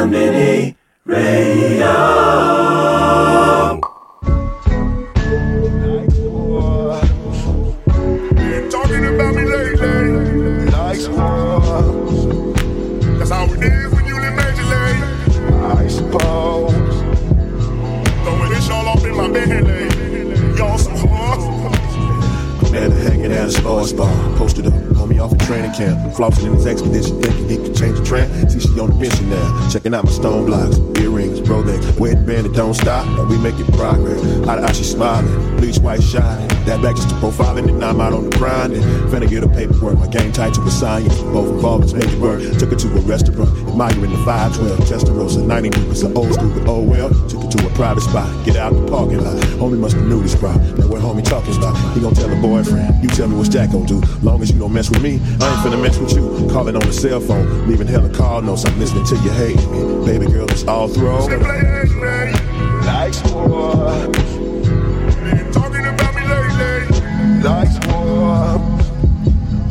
[0.00, 0.74] Konbini
[1.04, 1.92] Radio.
[8.70, 10.70] Talking about me lately.
[10.70, 12.50] Nice one.
[13.18, 14.94] That's how it is when you live majorly.
[15.76, 16.96] I suppose.
[18.24, 20.56] Throwing this all off in my belly.
[20.56, 22.72] Y'all some whores.
[22.72, 24.29] Man hanging at a sports bar,
[25.50, 28.52] training camp, flossing in his expedition, thinking he could change the trend.
[28.52, 32.46] See, she on the mission now, checking out my stone blocks, earrings, Rolex, wedding band
[32.46, 34.22] that don't stop, and we making progress.
[34.46, 36.59] Eye to eye, she smiling, bleach white shining.
[36.66, 38.74] That back just to profiling, and I'm out on the grind.
[38.74, 41.18] And finna get her paperwork, my game tight to a science.
[41.20, 42.40] Both involvements make it work.
[42.58, 46.68] Took her to a restaurant, admiring the 512, Testarossa, 90 was an old school, but
[46.68, 47.08] oh well.
[47.28, 49.36] Took her to a private spot, get out the parking lot.
[49.58, 50.54] Homie must have knew this spot.
[50.76, 51.76] That what homie talking about.
[51.94, 54.00] He gon' tell her boyfriend, you tell me what Jack gon' do.
[54.22, 56.48] Long as you don't mess with me, I ain't finna mess with you.
[56.50, 58.64] Calling on the cell phone, leaving hella call notes.
[58.64, 60.06] I'm listening to you hate me.
[60.06, 61.28] Baby girl, it's all through.
[62.84, 64.59] Nice one.
[67.42, 67.48] Lately.
[67.48, 67.78] Nice.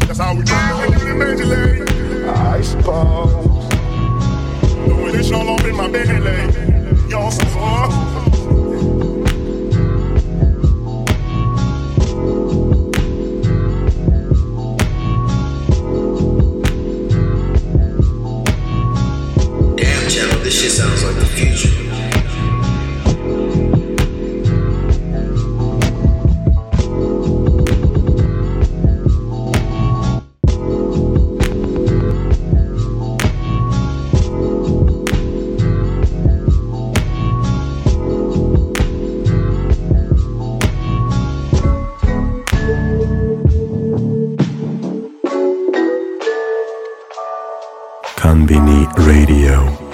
[0.07, 0.53] That's how we do
[1.51, 2.27] it.
[2.29, 3.31] I suppose.
[4.85, 6.09] Throwing this all off in my belly.
[7.09, 7.31] Y'all.
[19.75, 21.68] Damn, channel, this shit sounds like the future.
[48.19, 49.88] Konbini Radio.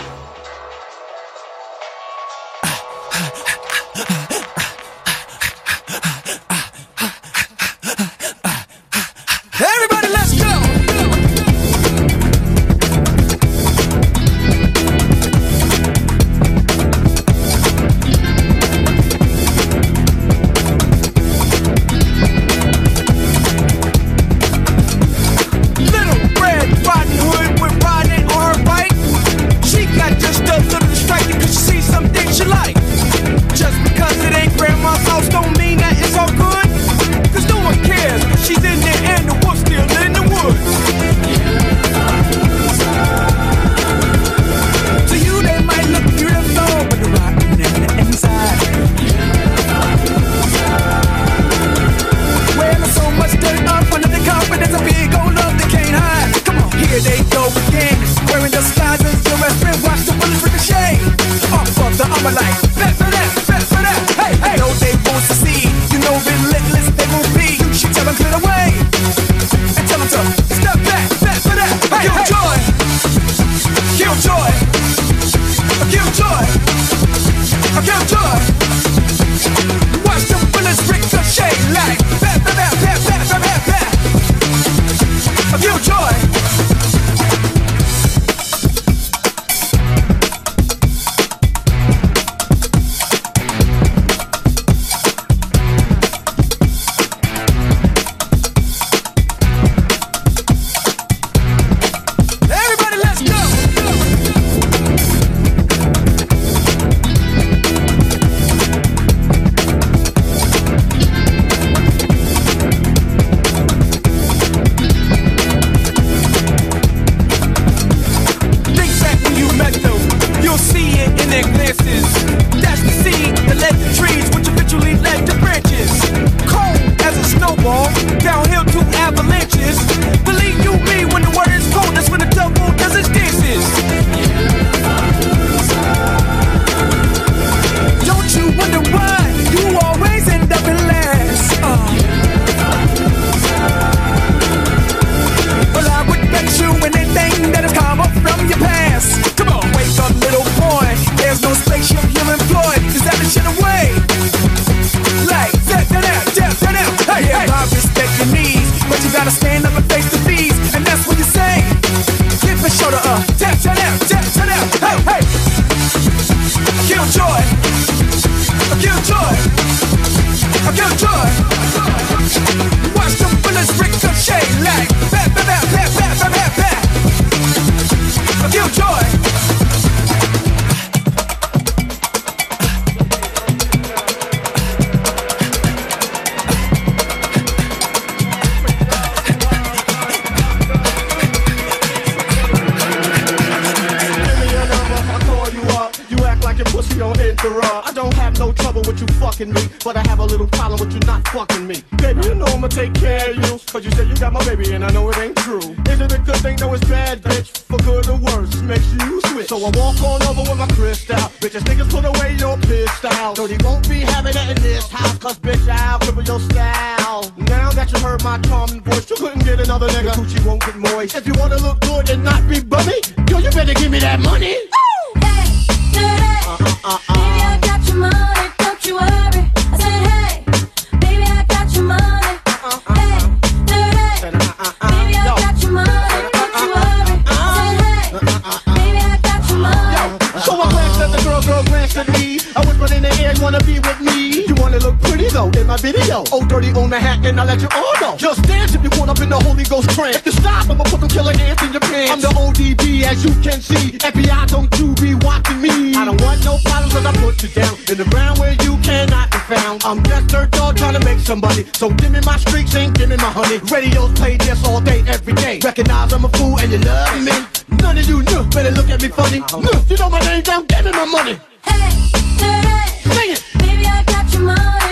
[249.81, 250.15] close friend.
[250.15, 252.11] Stop, I'ma put them killer ants in your pants.
[252.11, 253.97] I'm the ODB, as you can see.
[253.99, 255.95] FBI, don't you be watching me.
[255.95, 257.75] I don't want no problems, cause I put you down.
[257.91, 259.83] In the ground where you cannot be found.
[259.83, 261.65] I'm just third dog trying to make somebody.
[261.73, 263.59] So give me my streaks and give me my honey.
[263.71, 265.59] Radios play this all day, every day.
[265.63, 267.35] Recognize I'm a fool and you love me.
[267.81, 269.39] None of you knew, better look at me funny.
[269.51, 271.35] No, you know my name, don't give me my money.
[271.63, 271.91] Hey,
[272.39, 273.35] hey, hey.
[273.59, 274.84] Baby, I got your money.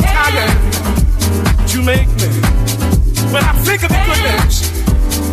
[0.00, 1.70] I'm tired.
[1.72, 2.28] You make me.
[3.32, 4.62] When I think of the goodness,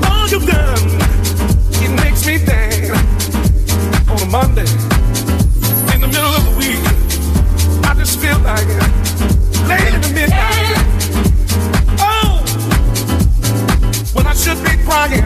[0.06, 1.02] all you've done,
[1.84, 2.90] it makes me dance
[4.10, 4.68] on a Monday
[5.94, 6.84] in the middle of the week.
[7.86, 8.84] I just feel like it.
[9.68, 10.78] late in the midnight.
[12.00, 12.44] Oh,
[14.14, 15.24] when I should be crying,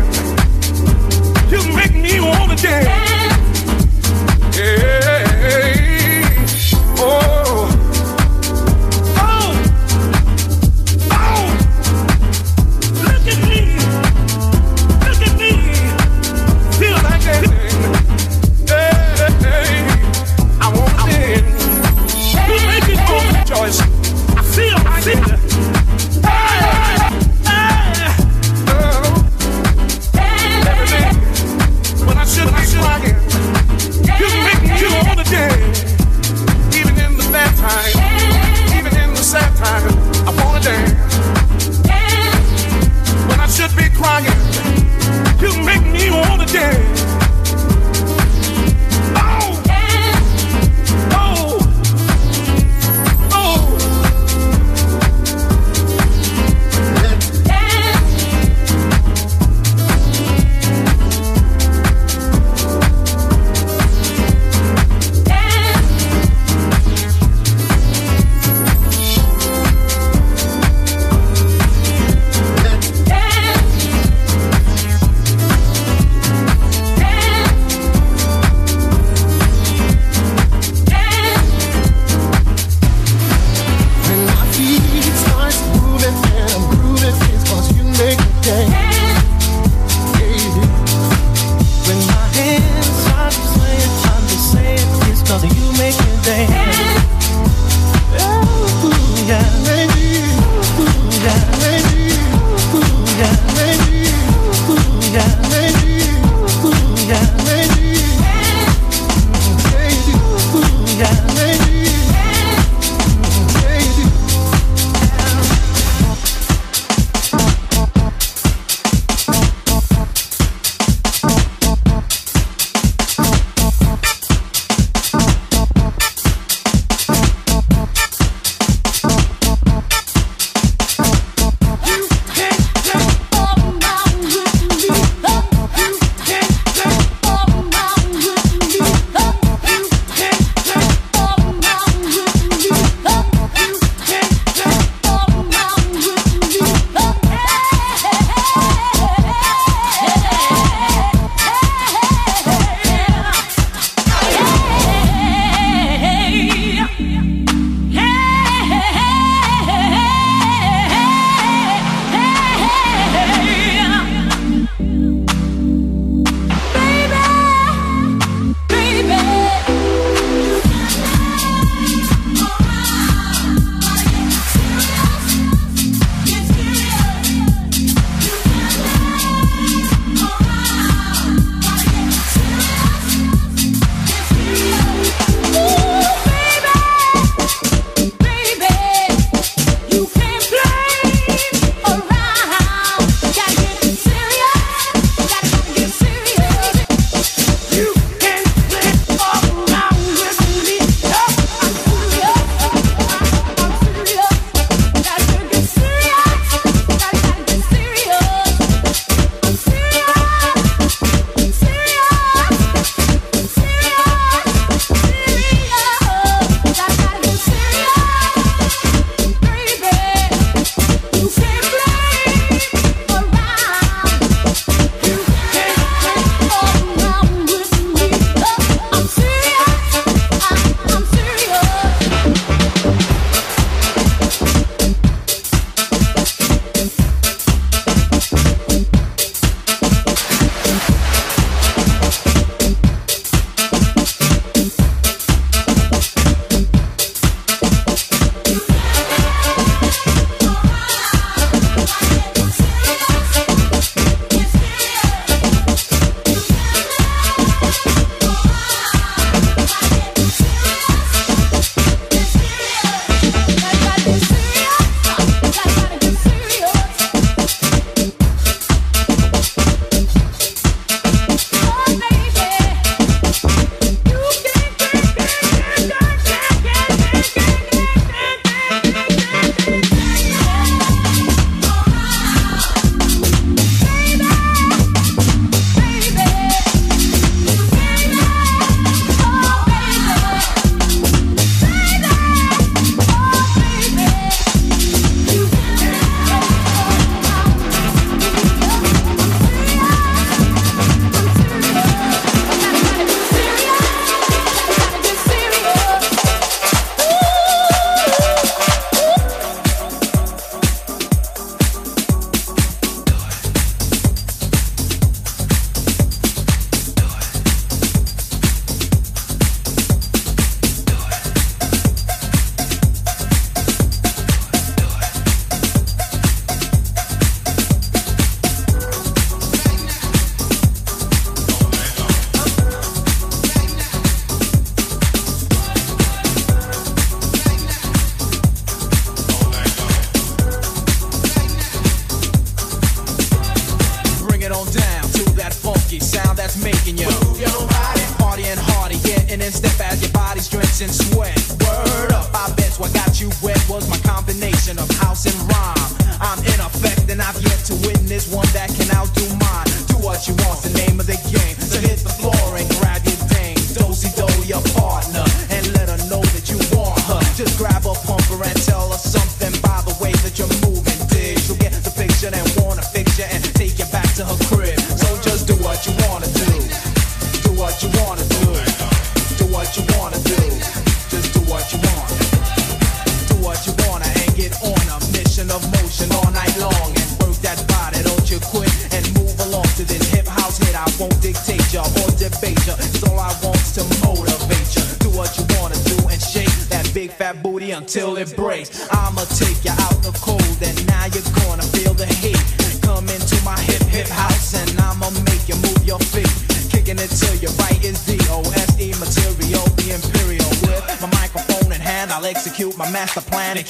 [1.51, 4.57] you make me want to dance.
[4.57, 5.00] Yeah.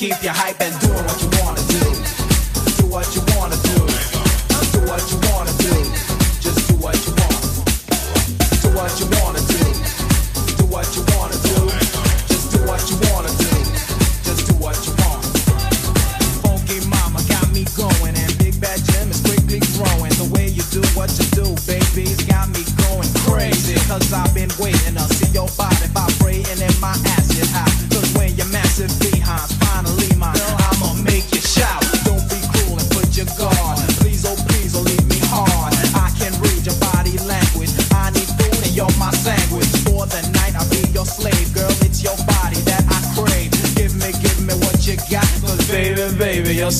[0.01, 0.33] keep your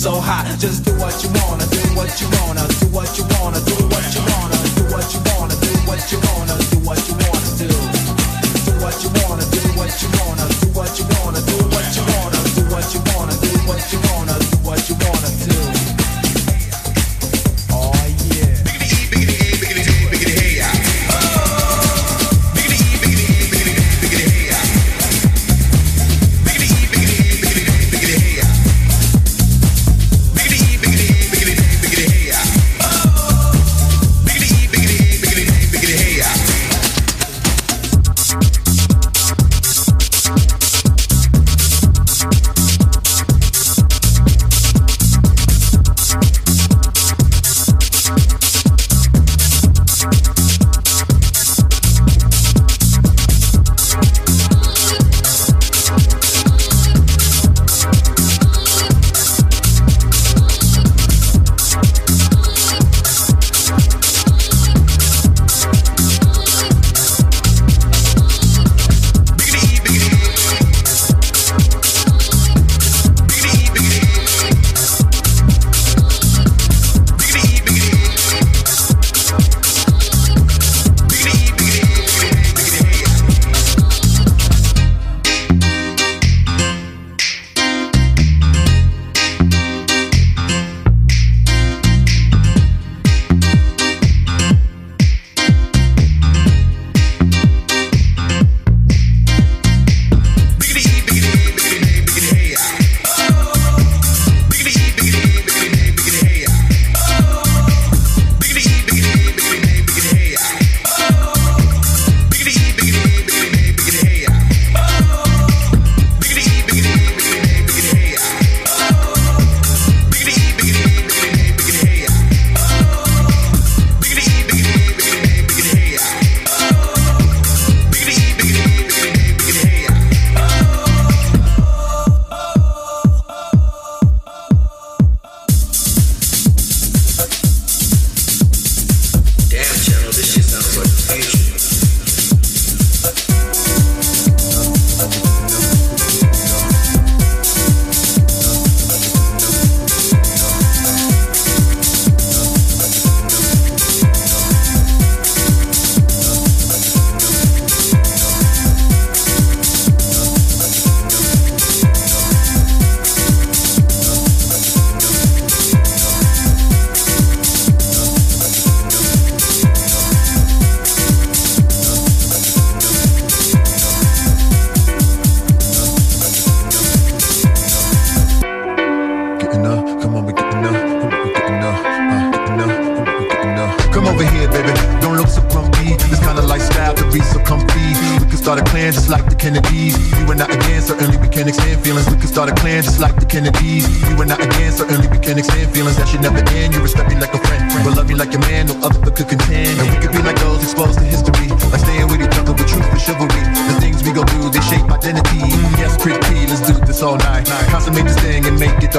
[0.01, 0.57] so hot.
[0.57, 0.80] Just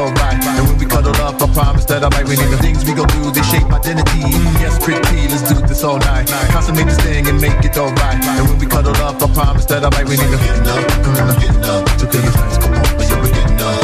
[0.03, 0.35] alright.
[0.43, 2.39] And when we cuddle up, I promise that I might win.
[2.51, 4.27] The things we go do, they shape identity.
[4.59, 6.27] Yes, pretty, let's do this all night.
[6.51, 8.19] Consummate this thing and make it alright.
[8.19, 10.19] And when we cuddle up, I promise that I might win.
[10.19, 11.87] We're getting up, we're getting up.
[11.99, 13.79] Today is nice, come on, we're getting up.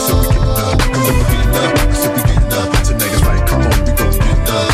[0.00, 0.64] So we're getting
[0.96, 1.84] so we're getting up.
[1.84, 2.48] So we're getting so we're getting.
[2.88, 4.72] Tonight is right, come on, we gon' get up.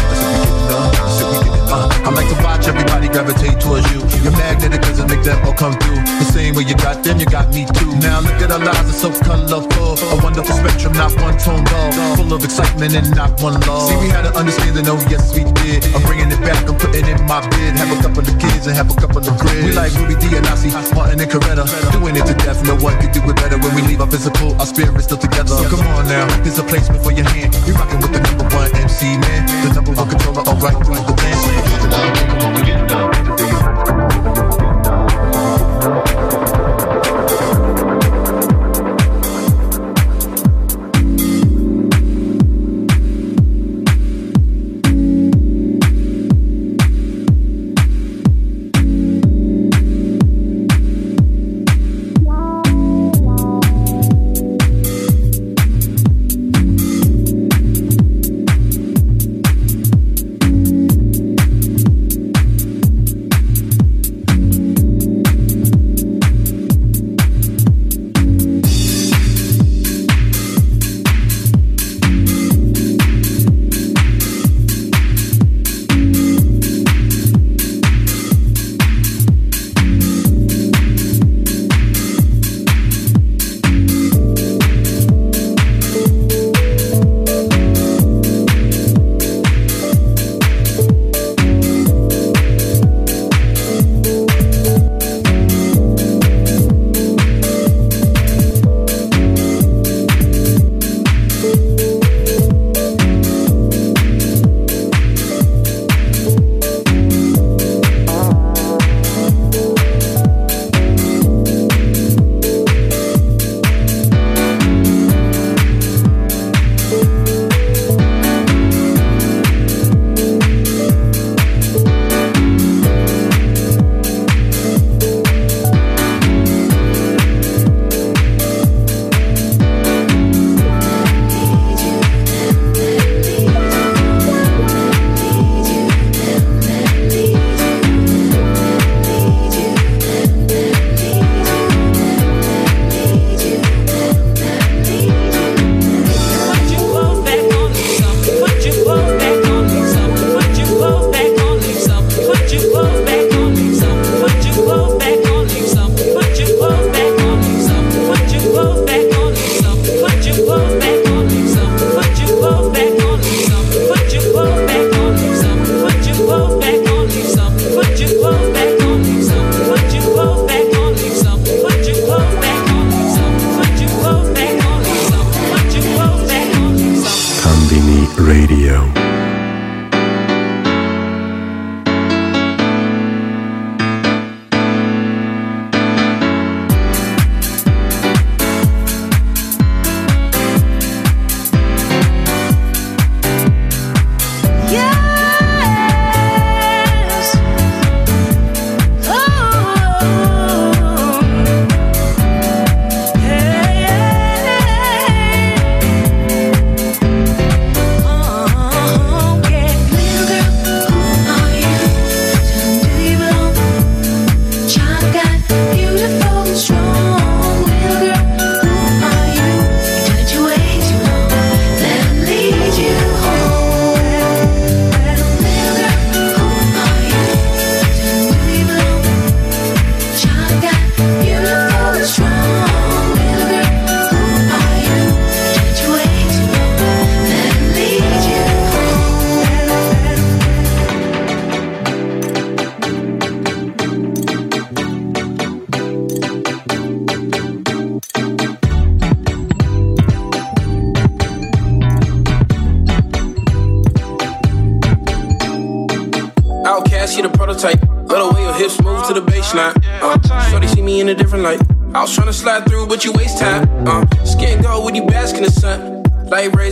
[1.18, 1.90] So we're getting up.
[2.06, 5.54] I like to watch everybody gravitate towards you you're magnetic cause it make them all
[5.54, 6.00] come through.
[6.20, 7.90] The same way you got them, you got me too.
[8.00, 9.96] Now look at our lives, it's so colorful.
[9.96, 12.16] A wonderful spectrum, not one tone dull.
[12.16, 13.88] Full of excitement and not one lull.
[13.88, 15.84] See, we had an understanding, oh yes we did.
[15.96, 17.76] I'm bringing it back, I'm putting in my bid.
[17.80, 19.64] Have a couple of kids and have a couple of grids.
[19.64, 21.64] We like Ruby Dee and Ossie, Martin and Coretta.
[21.92, 23.58] Doing it to death, no one can do it better.
[23.58, 25.56] When we leave our physical, our spirit's still together.
[25.56, 27.56] So come on now, here's a placement for your hand.
[27.66, 31.14] You rocking with the number one MC man, the number one controller, alright, through the
[31.16, 31.44] dance.
[31.80, 33.10] Come on, we get down.
[33.14, 33.19] I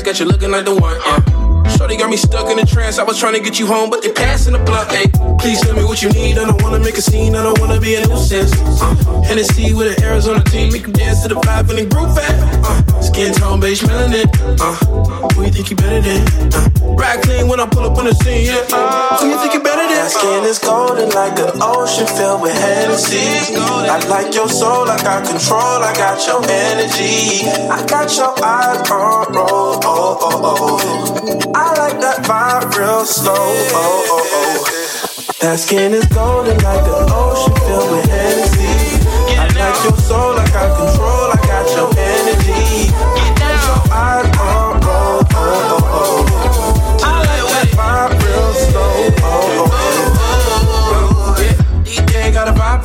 [0.09, 0.97] got you looking like the one.
[1.05, 2.99] Uh, Shorty got me stuck in a trance.
[2.99, 4.91] I was trying to get you home, but they passing the blunt.
[4.91, 5.05] Hey,
[5.39, 6.39] please tell me what you need.
[6.39, 7.35] I don't wanna make a scene.
[7.35, 8.53] I don't wanna be a nuisance.
[8.81, 8.95] Uh,
[9.29, 10.73] Hennessy with an Arizona team.
[10.73, 12.17] Make them dance to the vibe and then groove.
[12.17, 14.25] Uh, skin tone, beige melanin.
[14.59, 16.23] Uh, who you think you better than?
[16.55, 18.47] Uh, ride clean when I pull up on the scene.
[18.47, 18.65] Yeah.
[18.73, 20.03] Uh, who you think you better than?
[20.03, 23.57] My skin is golden like an ocean filled with Hennessy.
[23.57, 27.45] I like your soul, I got control, I got your energy.
[27.69, 31.53] I got your eyes on roll, oh, oh, oh.
[31.55, 35.35] I like that vibe real slow, oh, oh, oh.
[35.41, 38.99] That skin is golden like the ocean filled with Hennessy.
[39.39, 42.91] I like your soul, I control, I got your energy.
[42.95, 44.58] I Got your eyes on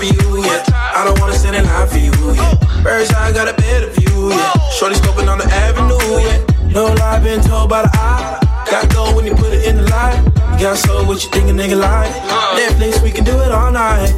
[0.03, 0.63] for you, yeah.
[0.95, 2.83] I don't wanna sit in line for you, yeah.
[2.83, 4.69] Bird's eye got a better view, yeah.
[4.71, 6.71] Shorty scoping on the avenue, yeah.
[6.73, 8.65] No lie, been told by the eye.
[8.69, 10.19] Got gold when you put it in the light.
[10.53, 12.11] You got soul, what you think a nigga like?
[12.57, 14.11] Netflix, we can do it all night.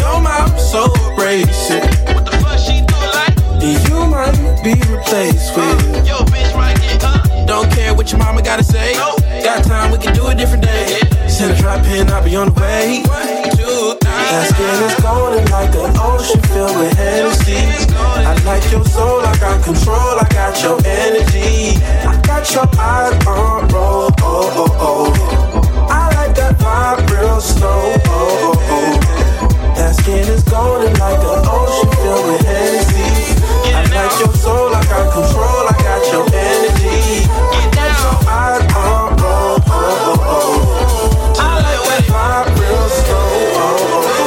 [0.00, 1.84] Your mouth so abrasive.
[2.14, 3.34] What the fuck she do like?
[3.62, 6.06] You might be replaced with.
[6.06, 7.09] Yo, bitch, right here?
[7.50, 8.94] Don't care what your mama gotta say.
[9.42, 11.00] Got time, we can do a different day.
[11.26, 13.02] Send a drop in, I'll be on the way.
[13.02, 17.58] That skin is golden like the ocean filled with Hennessy.
[17.98, 21.74] I like your soul, I got control, I got your energy.
[22.06, 25.88] I got your eyes on roll, oh, oh, oh.
[25.90, 29.00] I like that vibe real slow, oh, oh,
[29.42, 29.74] oh.
[29.74, 33.29] That skin is golden like the ocean filled with Hennessy.
[33.68, 37.26] I like your soul, I got control, I got your energy.
[37.30, 41.34] I got your eyes on roll, oh, oh, oh.
[41.38, 44.19] I like that vibe real slow, oh, oh.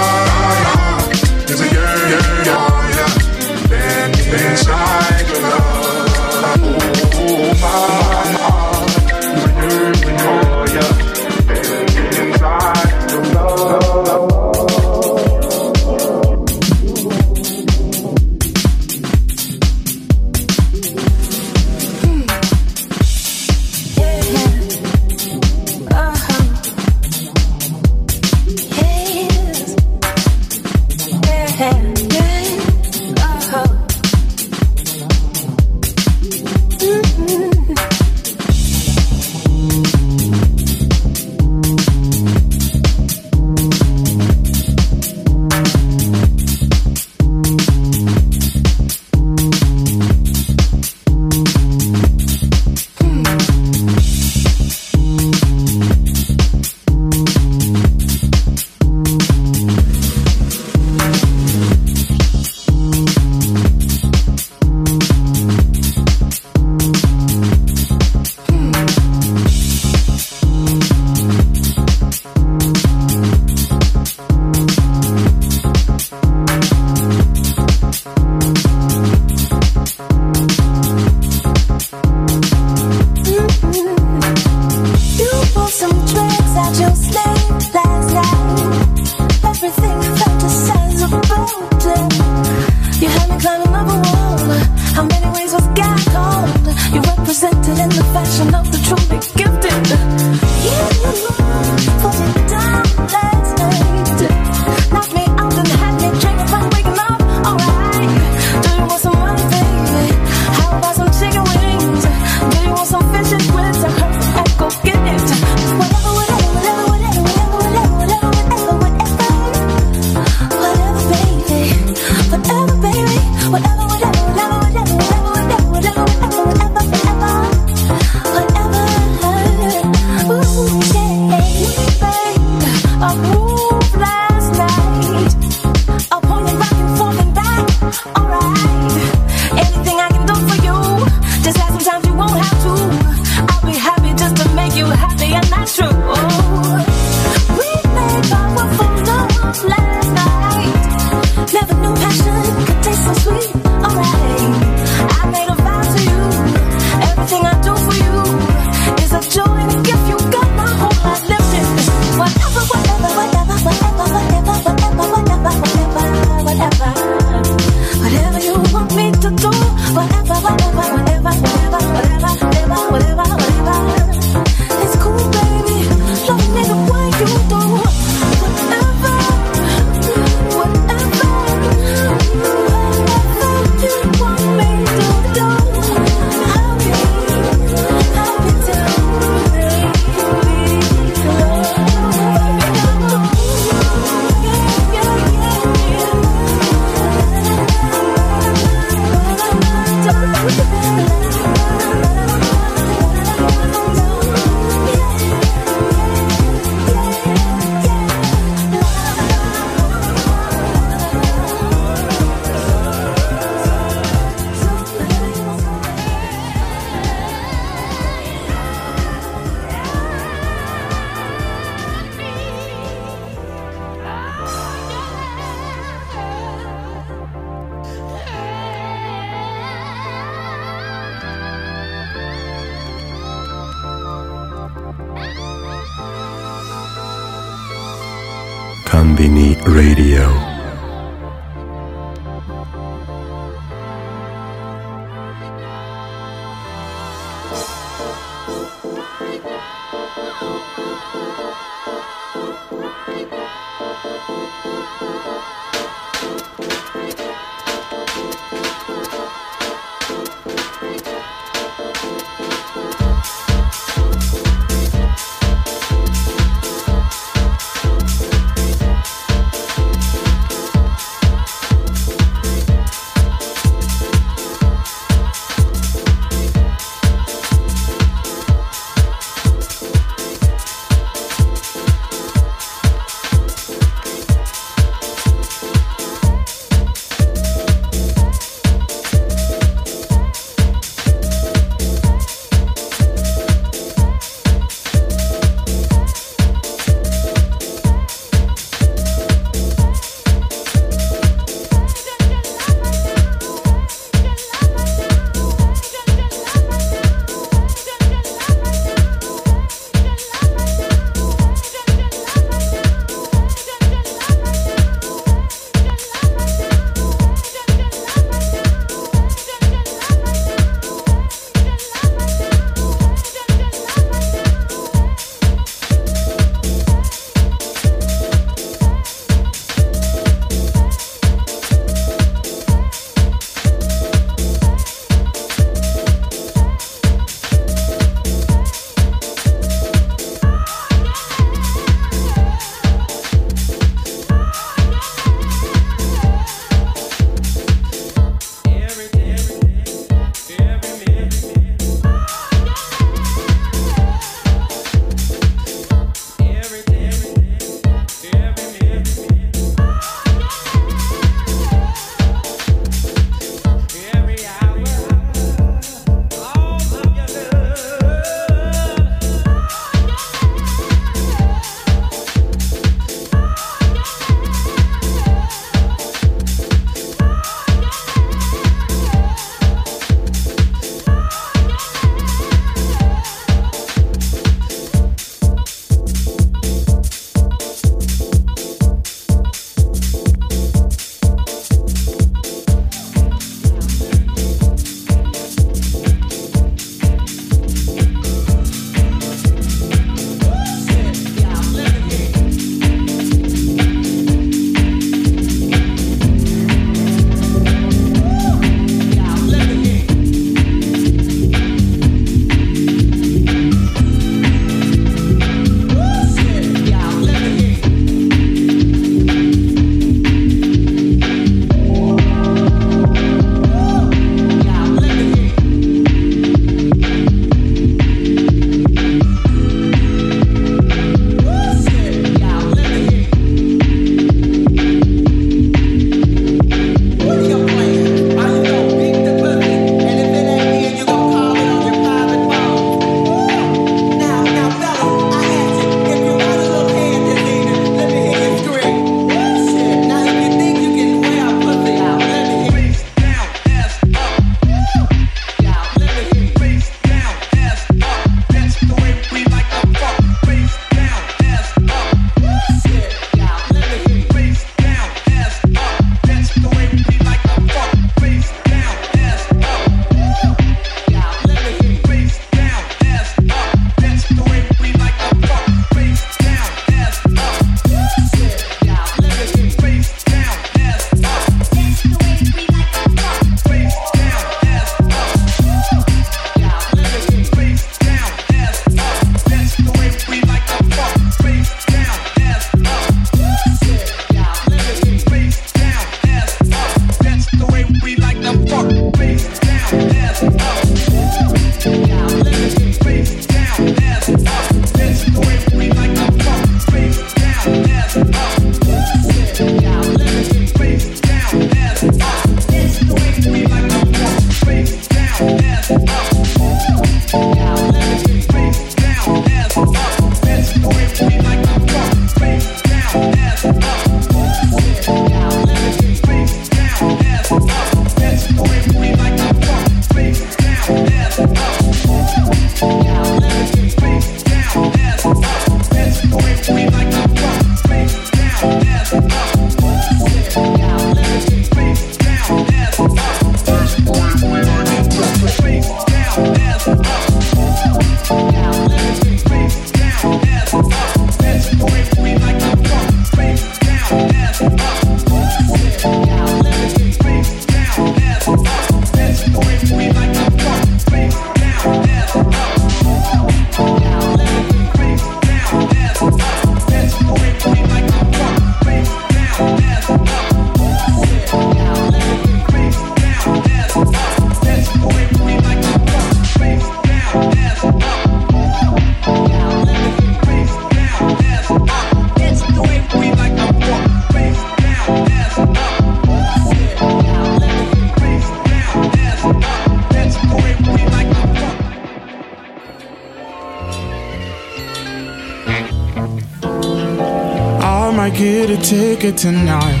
[599.28, 600.00] Ticket tonight.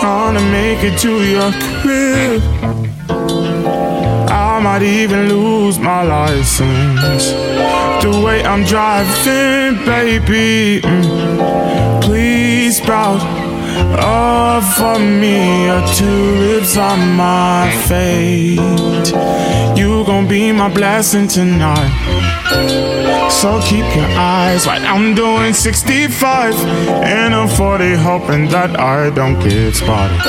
[0.00, 2.42] Trying to make it to your crib.
[4.30, 7.32] I might even lose my license.
[8.02, 10.80] The way I'm driving, baby.
[10.82, 12.02] mm.
[12.02, 13.20] Please sprout
[14.76, 18.58] for me your tulips on my fate.
[19.76, 22.89] You gon' be my blessing tonight.
[23.30, 24.82] So keep your eyes right.
[24.82, 26.54] I'm doing 65
[27.02, 30.20] and I'm 40, hoping that I don't get spotted.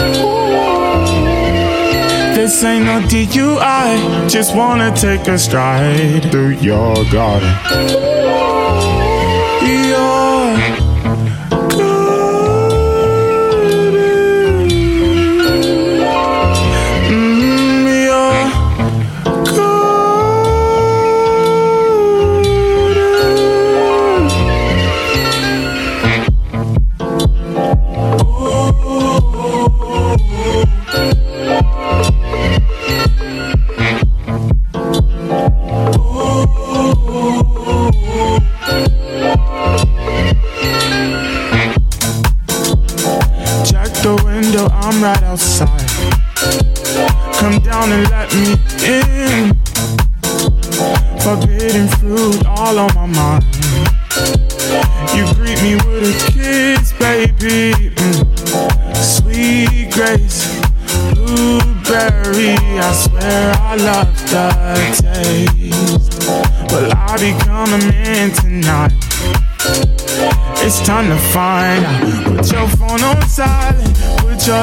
[2.36, 8.11] This ain't no DUI, just wanna take a stride through your garden.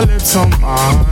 [0.09, 1.08] Lips on mine.